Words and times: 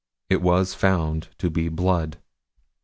It 0.31 0.41
was 0.41 0.73
found 0.73 1.27
to 1.37 1.51
be 1.51 1.69
blood. 1.69 2.17